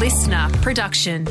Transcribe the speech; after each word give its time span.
listener 0.00 0.48
production. 0.62 1.26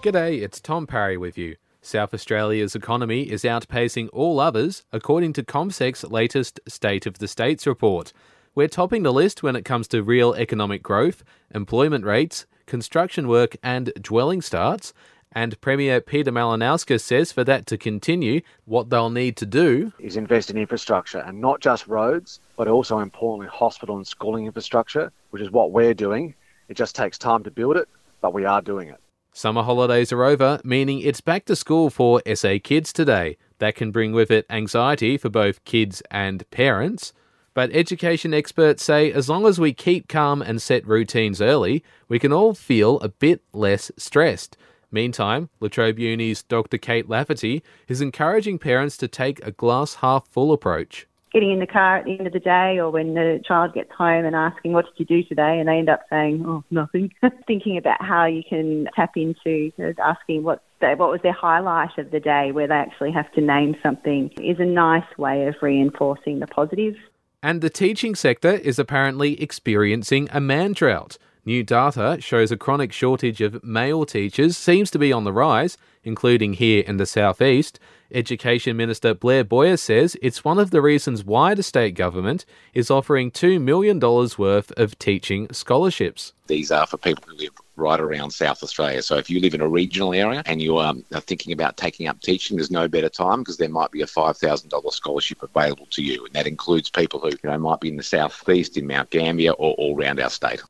G'day, 0.00 0.40
it's 0.40 0.58
Tom 0.58 0.86
Parry 0.86 1.18
with 1.18 1.36
you. 1.36 1.56
South 1.82 2.14
Australia's 2.14 2.74
economy 2.74 3.30
is 3.30 3.42
outpacing 3.42 4.08
all 4.14 4.40
others, 4.40 4.84
according 4.90 5.34
to 5.34 5.42
CommSec's 5.42 6.04
latest 6.04 6.60
State 6.66 7.04
of 7.04 7.18
the 7.18 7.28
States 7.28 7.66
report. 7.66 8.14
We're 8.54 8.68
topping 8.68 9.02
the 9.02 9.12
list 9.12 9.42
when 9.42 9.54
it 9.54 9.66
comes 9.66 9.86
to 9.88 10.02
real 10.02 10.32
economic 10.32 10.82
growth, 10.82 11.22
employment 11.54 12.06
rates, 12.06 12.46
construction 12.64 13.28
work, 13.28 13.54
and 13.62 13.92
dwelling 14.00 14.40
starts. 14.40 14.94
And 15.34 15.58
Premier 15.62 16.00
Peter 16.00 16.30
Malinauskas 16.30 17.00
says 17.00 17.32
for 17.32 17.42
that 17.44 17.66
to 17.66 17.78
continue, 17.78 18.42
what 18.66 18.90
they'll 18.90 19.10
need 19.10 19.36
to 19.38 19.46
do 19.46 19.92
is 19.98 20.16
invest 20.16 20.50
in 20.50 20.58
infrastructure 20.58 21.20
and 21.20 21.40
not 21.40 21.60
just 21.60 21.86
roads, 21.86 22.40
but 22.56 22.68
also 22.68 22.98
importantly 22.98 23.48
hospital 23.48 23.96
and 23.96 24.06
schooling 24.06 24.44
infrastructure, 24.46 25.10
which 25.30 25.42
is 25.42 25.50
what 25.50 25.72
we're 25.72 25.94
doing. 25.94 26.34
It 26.68 26.76
just 26.76 26.94
takes 26.94 27.16
time 27.16 27.42
to 27.44 27.50
build 27.50 27.76
it, 27.76 27.88
but 28.20 28.34
we 28.34 28.44
are 28.44 28.60
doing 28.60 28.88
it. 28.88 29.00
Summer 29.32 29.62
holidays 29.62 30.12
are 30.12 30.24
over, 30.24 30.60
meaning 30.62 31.00
it's 31.00 31.22
back 31.22 31.46
to 31.46 31.56
school 31.56 31.88
for 31.88 32.20
SA 32.34 32.56
Kids 32.62 32.92
today. 32.92 33.38
That 33.58 33.74
can 33.74 33.90
bring 33.90 34.12
with 34.12 34.30
it 34.30 34.44
anxiety 34.50 35.16
for 35.16 35.30
both 35.30 35.64
kids 35.64 36.02
and 36.10 36.48
parents. 36.50 37.14
But 37.54 37.70
education 37.72 38.34
experts 38.34 38.82
say 38.82 39.12
as 39.12 39.28
long 39.28 39.46
as 39.46 39.58
we 39.60 39.72
keep 39.72 40.08
calm 40.08 40.42
and 40.42 40.60
set 40.60 40.86
routines 40.86 41.40
early, 41.40 41.82
we 42.08 42.18
can 42.18 42.32
all 42.32 42.54
feel 42.54 42.98
a 43.00 43.08
bit 43.08 43.42
less 43.52 43.90
stressed. 43.96 44.56
Meantime, 44.92 45.48
La 45.60 45.68
Trobe 45.68 45.98
Uni's 45.98 46.42
Dr. 46.42 46.78
Kate 46.78 47.08
Lafferty 47.08 47.62
is 47.88 48.00
encouraging 48.00 48.58
parents 48.58 48.96
to 48.98 49.08
take 49.08 49.44
a 49.44 49.50
glass 49.50 49.96
half 49.96 50.28
full 50.28 50.52
approach. 50.52 51.06
Getting 51.32 51.50
in 51.50 51.60
the 51.60 51.66
car 51.66 51.96
at 51.96 52.04
the 52.04 52.18
end 52.18 52.26
of 52.26 52.34
the 52.34 52.40
day, 52.40 52.78
or 52.78 52.90
when 52.90 53.14
the 53.14 53.40
child 53.46 53.72
gets 53.72 53.90
home 53.92 54.26
and 54.26 54.36
asking, 54.36 54.72
What 54.72 54.84
did 54.84 54.94
you 54.98 55.06
do 55.06 55.26
today? 55.26 55.58
and 55.58 55.66
they 55.68 55.78
end 55.78 55.88
up 55.88 56.02
saying, 56.10 56.44
Oh, 56.46 56.62
nothing. 56.70 57.10
Thinking 57.46 57.78
about 57.78 58.04
how 58.04 58.26
you 58.26 58.42
can 58.46 58.88
tap 58.94 59.16
into 59.16 59.72
asking 59.98 60.42
what 60.42 60.62
what 60.82 61.10
was 61.10 61.20
their 61.22 61.32
highlight 61.32 61.96
of 61.96 62.10
the 62.10 62.20
day, 62.20 62.50
where 62.52 62.66
they 62.66 62.74
actually 62.74 63.12
have 63.12 63.30
to 63.32 63.40
name 63.40 63.76
something, 63.82 64.30
is 64.40 64.58
a 64.58 64.64
nice 64.64 65.06
way 65.16 65.46
of 65.46 65.54
reinforcing 65.62 66.40
the 66.40 66.46
positive. 66.46 66.96
And 67.42 67.60
the 67.60 67.70
teaching 67.70 68.14
sector 68.14 68.50
is 68.50 68.78
apparently 68.78 69.40
experiencing 69.40 70.28
a 70.32 70.40
man 70.40 70.72
drought. 70.72 71.18
New 71.44 71.64
data 71.64 72.18
shows 72.20 72.52
a 72.52 72.56
chronic 72.56 72.92
shortage 72.92 73.40
of 73.40 73.64
male 73.64 74.06
teachers 74.06 74.56
seems 74.56 74.92
to 74.92 74.98
be 74.98 75.12
on 75.12 75.24
the 75.24 75.32
rise, 75.32 75.76
including 76.04 76.52
here 76.52 76.84
in 76.86 76.98
the 76.98 77.06
southeast. 77.06 77.80
Education 78.12 78.76
Minister 78.76 79.12
Blair 79.12 79.42
Boyer 79.42 79.76
says 79.76 80.16
it's 80.22 80.44
one 80.44 80.60
of 80.60 80.70
the 80.70 80.80
reasons 80.80 81.24
why 81.24 81.54
the 81.54 81.64
state 81.64 81.96
government 81.96 82.44
is 82.74 82.92
offering 82.92 83.32
$2 83.32 83.60
million 83.60 83.98
worth 83.98 84.70
of 84.78 84.96
teaching 85.00 85.48
scholarships. 85.50 86.32
These 86.46 86.70
are 86.70 86.86
for 86.86 86.96
people 86.96 87.24
who 87.26 87.36
live 87.36 87.50
right 87.74 87.98
around 87.98 88.30
South 88.30 88.62
Australia. 88.62 89.02
So 89.02 89.16
if 89.16 89.28
you 89.28 89.40
live 89.40 89.54
in 89.54 89.62
a 89.62 89.68
regional 89.68 90.14
area 90.14 90.44
and 90.46 90.62
you 90.62 90.78
um, 90.78 91.04
are 91.12 91.20
thinking 91.20 91.52
about 91.52 91.76
taking 91.76 92.06
up 92.06 92.20
teaching, 92.20 92.56
there's 92.56 92.70
no 92.70 92.86
better 92.86 93.08
time 93.08 93.40
because 93.40 93.56
there 93.56 93.68
might 93.68 93.90
be 93.90 94.02
a 94.02 94.06
$5,000 94.06 94.92
scholarship 94.92 95.42
available 95.42 95.86
to 95.86 96.04
you. 96.04 96.24
And 96.24 96.34
that 96.34 96.46
includes 96.46 96.88
people 96.88 97.18
who 97.18 97.30
you 97.30 97.38
know, 97.42 97.58
might 97.58 97.80
be 97.80 97.88
in 97.88 97.96
the 97.96 98.04
southeast, 98.04 98.76
in 98.76 98.86
Mount 98.86 99.10
Gambier, 99.10 99.52
or 99.52 99.74
all 99.74 99.98
around 99.98 100.20
our 100.20 100.30
state. 100.30 100.62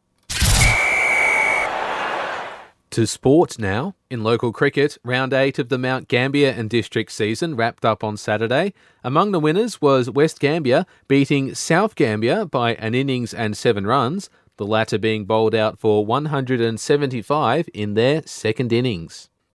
To 2.93 3.07
sport 3.07 3.59
now. 3.59 3.95
In 4.11 4.23
local 4.23 4.53
cricket, 4.53 4.99
round 5.03 5.33
eight 5.33 5.59
of 5.59 5.71
the 5.71 5.79
Mount 5.79 6.09
Gambier 6.09 6.51
and 6.51 6.69
District 6.69 7.11
season 7.11 7.57
wrapped 7.57 7.87
up 7.87 8.05
on 8.05 8.19
Saturday. 8.19 8.75
Among 9.03 9.33
the 9.33 9.41
winners 9.41 9.81
was 9.81 10.11
West 10.11 10.39
Gambier 10.41 10.85
beating 11.09 11.55
South 11.55 11.95
Gambier 11.95 12.45
by 12.45 12.75
an 12.75 12.95
innings 12.95 13.33
and 13.33 13.57
seven 13.57 13.87
runs, 13.87 14.29
the 14.59 14.67
latter 14.67 14.99
being 14.99 15.25
bowled 15.25 15.55
out 15.55 15.79
for 15.79 16.05
175 16.05 17.67
in 17.73 17.95
their 17.95 18.23
second 18.27 18.75
innings. 18.75 19.31